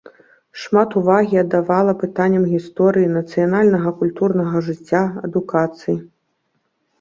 [0.61, 5.97] Шмат увагі аддавала пытанням гісторыі, нацыянальнага культурнага жыцця, адукацыі.